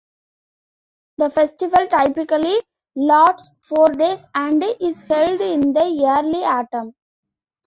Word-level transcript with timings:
The 1.19 1.29
festival 1.29 1.87
typically 1.87 2.59
lasts 2.95 3.51
four 3.61 3.89
days 3.89 4.25
and 4.33 4.63
is 4.79 4.99
held 5.03 5.39
in 5.41 5.73
the 5.73 5.79
early 5.79 6.43
autumn. 6.43 6.95